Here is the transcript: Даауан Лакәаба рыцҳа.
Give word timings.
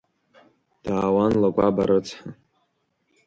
Даауан 0.83 1.33
Лакәаба 1.41 1.83
рыцҳа. 1.87 2.29